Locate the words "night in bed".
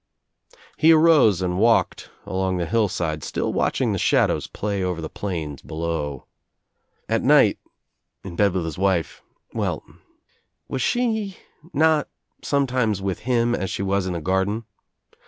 7.21-8.53